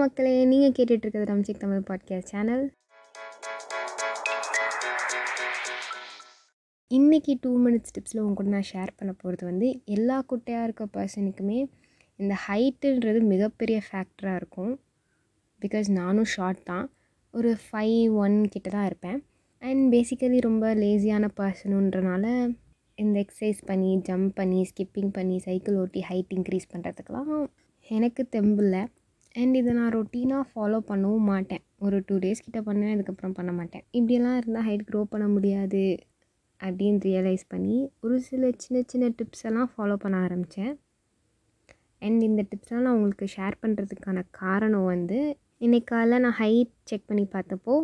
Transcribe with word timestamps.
மக்களே 0.00 0.44
நீங்கள் 0.44 0.74
கேட்டுட்ருக்கிறது 0.76 1.26
ரம்சிக் 1.30 1.62
தமிழ் 1.62 1.82
பாட்காஸ்ட் 1.88 2.30
சேனல் 2.32 2.62
இன்றைக்கி 6.90 7.32
டூ 7.40 7.50
மினிட்ஸ் 7.64 7.92
டிப்ஸில் 7.96 8.20
உங்க 8.20 8.34
கூட 8.34 8.48
நான் 8.48 8.68
ஷேர் 8.72 8.92
பண்ண 8.96 9.12
போகிறது 9.12 9.44
வந்து 9.44 9.68
எல்லா 9.84 10.16
குட்டையாக 10.30 10.62
இருக்க 10.62 10.84
பர்சனுக்குமே 10.94 11.58
இந்த 12.16 12.34
ஹைட்டுன்றது 12.46 13.20
மிகப்பெரிய 13.22 13.78
ஃபேக்டராக 13.86 14.34
இருக்கும். 14.34 14.72
பிகாஸ் 15.62 15.88
நானும் 15.90 16.28
ஷார்ட் 16.34 16.62
தான். 16.64 16.86
ஒரு 17.34 17.50
ஃபைவ் 17.66 18.14
ஒன் 18.14 18.36
கிட்ட 18.48 18.70
தான் 18.70 18.86
இருப்பேன். 18.86 19.18
அண்ட் 19.62 19.94
பேசிக்கலி 19.94 20.40
ரொம்ப 20.40 20.74
லேசியான 20.74 21.28
பர்சனுன்றனால 21.40 22.24
இந்த 22.94 23.16
எக்ஸசைஸ் 23.24 23.60
பண்ணி 23.66 23.92
ஜம்ப் 24.08 24.32
பண்ணி 24.34 24.60
ஸ்கிப்பிங் 24.70 25.12
பண்ணி 25.12 25.38
சைக்கிள் 25.38 25.76
ஓட்டி 25.76 26.02
ஹைட் 26.08 26.32
இன்க்ரீஸ் 26.34 26.70
பண்ணுறதுக்கெலாம் 26.72 27.46
எனக்கு 27.88 28.22
தெம்பில்ல 28.36 28.78
அண்ட் 29.34 29.54
இதை 29.56 29.72
நான் 29.72 29.92
ரொட்டீனாக 29.96 30.44
ஃபாலோ 30.50 30.78
பண்ணவும் 30.90 31.26
மாட்டேன். 31.32 31.62
ஒரு 31.78 31.96
டூ 32.06 32.14
டேஸ் 32.18 32.44
கிட்ட 32.46 32.60
பண்ணேன் 32.60 32.94
அதுக்கப்புறம் 32.94 33.32
பண்ண 33.32 33.52
மாட்டேன். 33.52 33.84
இப்படியெல்லாம் 33.90 34.38
இருந்தால் 34.40 34.66
ஹைட் 34.68 34.86
க்ரோ 34.88 35.02
பண்ண 35.02 35.26
முடியாது 35.28 35.82
அப்படின்னு 36.60 37.00
ரியலைஸ் 37.10 37.44
பண்ணி 37.48 37.76
ஒரு 38.00 38.16
சில 38.20 38.50
சின்ன 38.56 38.82
சின்ன 38.86 39.06
டிப்ஸ் 39.18 39.46
எல்லாம் 39.50 39.70
ஃபாலோ 39.74 39.96
பண்ண 39.96 40.16
ஆரம்பித்தேன் 40.16 40.72
அண்ட் 42.02 42.20
இந்த 42.22 42.42
டிப்ஸ்லாம் 42.50 42.84
நான் 42.86 42.94
உங்களுக்கு 42.94 43.26
ஷேர் 43.36 43.56
பண்ணுறதுக்கான 43.62 44.24
காரணம் 44.42 44.84
வந்து 44.84 45.18
இன்னைக்கு 45.58 45.88
காலைல 45.94 46.18
நான் 46.18 46.38
ஹைட் 46.38 46.74
செக் 46.84 47.06
பண்ணி 47.06 47.24
பார்த்தப்போ 47.32 47.74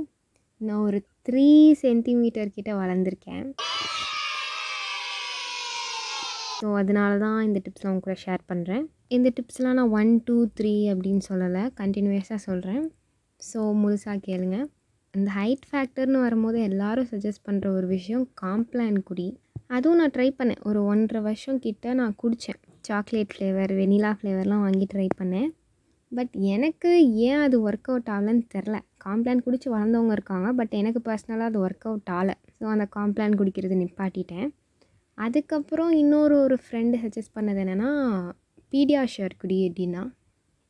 நான் 0.60 0.84
ஒரு 0.88 0.98
த்ரீ 1.28 1.48
சென்டிமீட்டர் 1.84 2.54
கிட்ட 2.56 2.72
வளர்ந்துருக்கேன். 2.74 3.46
ஸோ 6.58 6.66
அதனால 6.80 7.12
தான் 7.24 7.38
இந்த 7.46 7.58
டிப்ஸ்லாம் 7.64 7.94
உங்க 7.94 8.04
கூட 8.06 8.16
ஷேர் 8.24 8.42
பண்ணுறேன் 8.50 8.84
இந்த 9.16 9.28
டிப்ஸ்லாம் 9.38 9.78
நான் 9.78 9.92
ஒன் 10.00 10.12
டூ 10.28 10.36
த்ரீ 10.58 10.74
அப்படின்னு 10.92 11.22
சொல்லலை. 11.30 11.62
கண்டினியூஸாக 11.80 12.40
சொல்கிறேன் 12.48 12.84
ஸோ 13.40 13.60
முழுசாக 13.82 14.18
கேளுங்க. 14.28 14.58
இந்த 15.14 15.28
ஹைட் 15.38 15.66
ஃபேக்டர்னு 15.70 16.18
வரும்போது 16.26 16.58
எல்லாரும் 16.68 17.08
சஜஸ்ட் 17.12 17.46
பண்ணுற 17.48 17.66
ஒரு 17.78 17.86
விஷயம் 17.96 18.24
காம்ப்ளான் 18.42 18.98
குடி. 19.08 19.28
அதுவும் 19.76 20.00
நான் 20.00 20.14
ட்ரை 20.16 20.28
பண்ணேன். 20.38 20.60
ஒரு 20.68 20.80
ஒன்றரை 20.92 21.20
வருஷம் 21.28 21.60
கிட்ட 21.66 21.94
நான் 22.00 22.16
குடித்தேன் 22.22 22.60
சாக்லேட் 22.88 23.32
ஃப்ளேவர் 23.34 23.72
வெனிலா 23.80 24.10
ஃப்ளேவர்லாம் 24.18 24.64
வாங்கி 24.66 24.86
ட்ரை 24.92 25.08
பண்ணேன். 25.20 25.48
பட் 26.12 26.34
எனக்கு 26.54 26.90
ஏன் 27.28 27.40
அது 27.44 27.56
ஒர்க் 27.68 27.88
அவுட் 27.92 28.10
ஆகலன்னு 28.16 28.44
தெரில 28.54 28.76
காம்ப்ளான் 29.04 29.42
குடித்து 29.46 29.68
வளர்ந்தவங்க 29.74 30.14
இருக்காங்க. 30.18 30.48
பட் 30.60 30.74
எனக்கு 30.80 31.00
பர்சனலாக 31.08 31.50
அது 31.50 31.58
ஒர்க் 31.66 31.86
அவுட் 31.90 32.12
ஆகலை. 32.18 32.36
ஸோ 32.58 32.64
அந்த 32.74 32.86
காம்ப்ளான் 32.96 33.38
குடிக்கிறது 33.40 33.76
நிப்பாட்டிட்டேன். 33.82 34.48
அதுக்கப்புறம் 35.18 35.92
இன்னொரு 35.92 36.40
ஒரு 36.40 36.56
ஃப்ரெண்டு 36.56 36.94
சஜஸ்ட் 37.04 37.34
பண்ணது 37.34 37.60
என்னென்னா 37.64 37.90
பீடியாஷுவர் 38.72 39.36
குடி 39.38 39.72
அப்படின்னா 39.72 40.12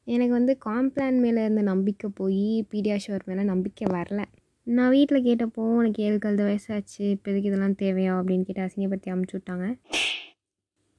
எனக்கு 0.05 0.33
வந்து 0.33 0.58
காம்ப்ளான் 0.66 1.19
மேலே 1.19 1.42
இருந்த 1.42 1.62
நம்பிக்கை 1.62 2.11
போய் 2.14 2.67
பீடியாஷுவர் 2.72 3.24
மேலே 3.24 3.42
நம்பிக்கை 3.42 3.89
வரல. 3.89 4.24
நான் 4.62 4.91
வீட்டில் 4.91 5.24
கேட்டப்போ 5.24 5.61
உனக்கு 5.77 6.02
ஏழு 6.02 6.19
கழுது 6.19 6.44
வயசாச்சு 6.44 6.98
இப்போதைக்கு 6.98 7.44
இதெல்லாம் 7.44 7.72
தேவையா? 7.72 8.12
அப்படின்னு 8.20 8.42
கேட்டு 8.42 8.62
அசிங்கப்படுத்தி 8.62 9.14
அமுச்சு 9.14 9.34
விட்டாங்க. 9.34 9.78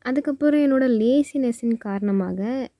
அதுக்கப்புறம் 0.07 0.61
என்னோடய 0.65 0.95
லேசினஸ்ஸின் 0.99 1.77
காரணமாக 1.85 2.39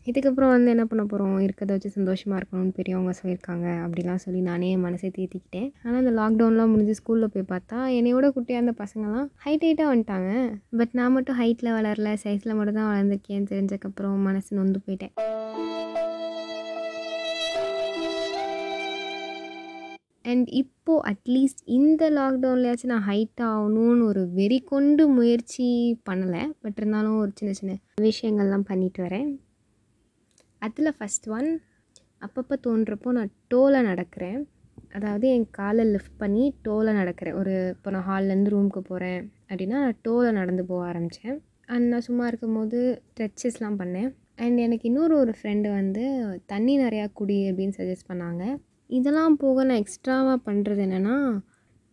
இதுக்கப்புறம் 0.10 0.52
வந்து 0.54 0.70
என்ன 0.74 0.84
பண்ண 0.92 1.04
போகிறோம் 1.12 1.34
இருக்கிறத 1.46 1.76
வச்சு 1.76 1.90
சந்தோஷமாக 1.96 2.40
இருக்கணும்னு 2.40 2.76
பெரியவங்க 2.78 3.14
சொல்லியிருக்காங்க 3.20 3.68
அப்படிலாம் 3.86 4.22
சொல்லி 4.26 4.42
நானே 4.50 4.70
என் 4.76 4.86
மனசை 4.88 5.10
தேத்திக்கிட்டேன். 5.18 5.68
ஆனால் 5.86 6.00
இந்த 6.04 6.14
லாக்டவுன்லாம் 6.20 6.72
முடிஞ்சு 6.74 6.96
ஸ்கூலில் 7.00 7.34
போய் 7.34 7.50
பார்த்தா 7.54 7.80
என்னையோட 7.98 8.30
குட்டியாக 8.36 8.62
இருந்த 8.62 8.76
பசங்களாம் 8.84 9.28
ஹைட் 9.46 9.66
ஹைட்டாக 9.68 9.92
வந்துட்டாங்க. 9.94 10.32
பட் 10.82 10.96
நான் 11.00 11.16
மட்டும் 11.18 11.40
ஹைட்டில் 11.42 11.76
வளரல 11.78 12.14
சைஸில் 12.26 12.58
மட்டும் 12.60 12.80
தான் 12.80 12.92
வளர்ந்துருக்கேன்னு 12.94 13.52
தெரிஞ்சக்கப்புறம் 13.54 14.18
மனசு 14.30 14.60
நொந்து 14.60 14.82
போயிட்டேன். 14.86 15.14
அண்ட் 20.30 20.48
இப்போது 20.62 21.04
அட்லீஸ்ட் 21.12 21.62
இந்த 21.78 22.04
லாக்டவுன்லையாச்சும் 22.18 22.94
நான் 22.94 23.08
ஹைட் 23.08 23.42
ஆகணும்னு 23.50 24.04
ஒரு 24.04 24.24
வெறி 24.40 24.60
கொண்டு 24.72 25.04
முயற்சி 25.08 25.68
பண்ணலை. 26.10 26.44
பட் 26.62 26.78
இருந்தாலும் 26.78 27.18
ஒரு 27.18 27.32
சின்ன 27.34 27.54
சின்ன 27.54 27.76
விஷயங்கள்லாம் 28.08 28.68
பண்ணிட்டு 28.72 29.02
வரேன். 29.04 29.32
அதில் 30.62 30.98
ஃபஸ்ட் 31.00 31.28
ஒன் 31.38 31.50
அப்பப்போ 32.26 32.56
தோன்றப்போ 32.68 33.10
நான் 33.18 33.34
டோவில் 33.54 33.88
நடக்கிறேன். 33.90 34.40
அதாவது 34.94 35.28
என் 35.30 35.50
காலை 35.52 35.84
லிஃப்ட் 35.86 36.18
பண்ணி 36.18 36.44
டோவில் 36.66 36.98
நடக்கிறேன். 37.02 37.36
ஒரு 37.42 37.54
இப்போ 37.76 37.90
நான் 37.92 38.08
ஹால்லேருந்து 38.10 38.54
ரூமுக்கு 38.56 38.82
போகிறேன் 38.92 39.22
அப்படின்னா 39.50 39.78
நான் 39.86 40.00
டோவில் 40.08 40.38
நடந்து 40.42 40.64
போக 40.66 40.86
ஆரம்பித்தேன் 40.86 41.38
அண்ட் 41.66 41.88
நான் 41.88 42.08
சும்மா 42.08 42.26
இருக்கும்போது 42.28 42.80
ஸ்ட்ரெச்சஸ்லாம் 43.08 43.78
பண்ணேன். 43.82 44.10
அண்ட் 44.36 44.58
எனக்கு 44.58 44.88
இன்னொரு 44.90 45.14
ஒரு 45.18 45.34
ஃப்ரெண்டு 45.40 45.70
வந்து 45.80 46.04
தண்ணி 46.46 46.74
நிறையா 46.80 47.06
குடி 47.14 47.38
அப்படின்னு 47.52 47.78
சஜஸ்ட் 47.80 48.10
பண்ணாங்க. 48.12 48.44
இதெல்லாம் 48.90 49.36
போக 49.36 49.64
நான் 49.64 49.82
எக்ஸ்ட்ராவாக 49.84 50.38
பண்ணுறது 50.48 50.82
என்னென்னா 50.86 51.16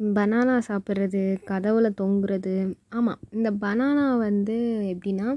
பனானா 0.00 0.54
சாப்பிட்றது 0.68 1.22
கதவுல 1.50 1.88
தொங்குறது. 2.00 2.54
ஆமாம் 2.90 3.20
இந்த 3.30 3.50
பனானா 3.64 4.06
வந்து 4.18 4.56
எப்படின்னா 4.92 5.28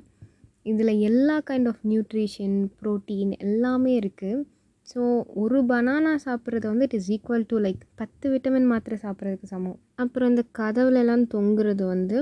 இதில் 0.63 1.01
எல்லா 1.09 1.35
கைண்ட் 1.49 1.67
ஆஃப் 1.67 1.83
நியூட்ரிஷன் 1.91 2.55
ப்ரோட்டீன் 2.79 3.33
எல்லாமே 3.45 3.91
இருக்குது 3.99 4.45
ஸோ 4.87 5.01
ஒரு 5.33 5.59
பனானா 5.65 6.11
சாப்பிட்றது 6.25 6.65
வந்து 6.71 6.85
it 6.87 6.97
is 6.97 7.09
equal 7.15 7.45
to 7.51 7.57
like 7.65 7.81
பத்து 7.95 8.25
விட்டமின் 8.33 8.69
மாத்திரை 8.71 8.97
சாப்பிட்றதுக்கு 9.05 9.47
சமம். 9.53 9.79
அப்புறம் 9.95 10.29
இந்த 10.29 10.43
கதவுலலாம் 10.59 11.25
தொங்குறது 11.33 11.83
வந்து 11.85 12.19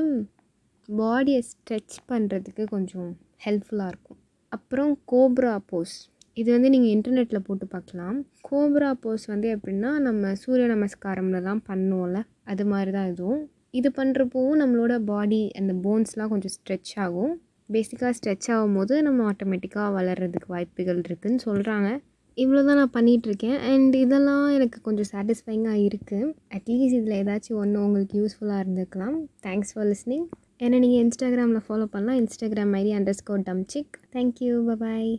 பாடியை 0.90 1.42
ஸ்ட்ரெச் 1.50 1.98
பண்ணுறதுக்கு 2.12 2.64
கொஞ்சம் 2.74 3.10
ஹெல்ப்ஃபுல்லாக 3.46 3.92
இருக்கும். 3.94 4.20
அப்புறம் 4.52 4.92
கோப்ரா 5.12 5.56
போஸ் 5.72 5.96
இது 6.38 6.50
வந்து 6.56 6.70
நீங்கள் 6.74 6.94
இன்டர்நெட்டில் 6.96 7.46
போட்டு 7.48 7.66
பார்க்கலாம் 7.74 8.18
கோப்ரா 8.48 8.90
போஸ் 9.04 9.26
வந்து 9.34 9.48
எப்படின்னா 9.56 9.92
நம்ம 10.08 10.32
சூரிய 10.42 10.66
நமஸ்காரம்லலாம் 10.74 11.62
பண்ணுவோம்ல. 11.70 12.20
அது 12.52 12.64
மாதிரி 12.72 12.92
தான் 12.96 13.10
இதுவும். 13.12 13.42
இது 13.80 13.90
பண்ணுறப்போவும் 14.00 14.60
நம்மளோட 14.62 14.96
பாடி 15.12 15.40
அந்த 15.60 15.74
போன்ஸ்லாம் 15.86 16.32
கொஞ்சம் 16.34 16.54
ஸ்ட்ரெச் 16.56 16.92
ஆகும். 17.06 17.34
பேசிக்காக 17.70 18.12
ஸ்ட்ரெச் 18.18 18.48
ஆகும்போது 18.56 18.96
நம்ம 19.06 19.24
ஆட்டோமேட்டிக்காக 19.32 19.88
வளர்கிறதுக்கு 19.98 20.50
வாய்ப்புகள் 20.56 21.00
இருக்குதுன்னு 21.08 21.42
சொல்கிறாங்க 21.48 21.90
இவ்வளோ 22.38 22.62
தான் 22.68 22.80
நான் 22.80 22.96
பண்ணிகிட்ருக்கேன் 22.96 23.58
அண்ட் 23.72 23.94
இதெல்லாம் 24.02 24.46
எனக்கு 24.56 24.80
கொஞ்சம் 24.88 25.10
சாட்டிஸ்ஃபைங்காக 25.12 25.84
இருக்குது 25.88 26.32
அட்லீஸ்ட் 26.58 26.98
இதில் 27.00 27.16
ஏதாச்சும் 27.20 27.60
ஒன்று 27.62 27.84
உங்களுக்கு 27.86 28.18
யூஸ்ஃபுல்லாக 28.22 28.64
இருந்திருக்கலாம். 28.64 29.16
தேங்க்ஸ் 29.46 29.72
ஃபார் 29.76 29.88
லிஸ்னிங் 29.92 30.26
என்னை 30.66 30.80
நீங்கள் 30.84 31.04
இன்ஸ்டாகிராமில் 31.06 31.66
ஃபாலோ 31.68 31.88
பண்ணலாம். 31.94 32.20
இன்ஸ்டாகிராம் 32.24 32.76
ஐடி 32.82 32.92
அண்டர் 32.98 33.18
ஸ்கோர் 33.22 33.46
டம்சிக் 33.50 33.96
தேங்க்யூ 34.18 34.54
பபாய் 34.70 35.14